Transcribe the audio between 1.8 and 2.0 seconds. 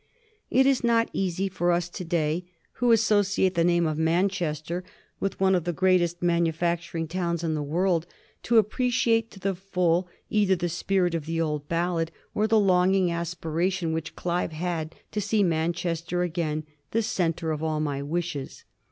of